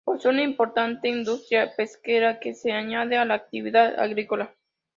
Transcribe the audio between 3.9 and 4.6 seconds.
agrícola.